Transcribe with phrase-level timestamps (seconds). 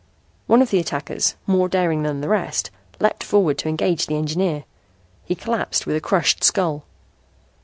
[0.47, 4.63] One of the attackers, more daring than the rest, leaped forward to engage the engineer.
[5.25, 6.85] He collapsed with a crushed skull.